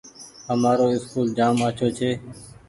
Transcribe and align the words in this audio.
همآرو 0.49 0.85
اسڪول 0.95 1.27
جآم 1.37 1.57
آڇو 1.67 1.87
ڇي۔ 1.97 2.11